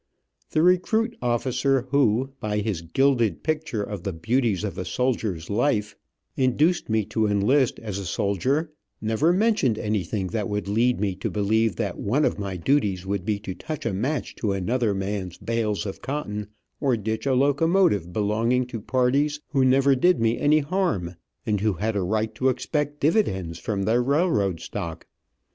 [0.49, 5.95] The recruit officer who, by his glided picture of the beauties of a soldier's life,
[6.35, 11.29] induced me to enlist as a soldier, never mentioned anything that would lead me to
[11.29, 15.37] believe that one of my duties would be to touch a match to another man's
[15.37, 16.47] bales of cotton,
[16.79, 21.13] or ditch a locomotive belonging to parties who never did me any harm,
[21.45, 25.05] and who had a right to expect dividends from their railroad stock.